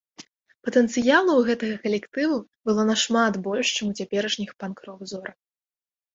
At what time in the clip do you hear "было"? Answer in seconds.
2.71-2.87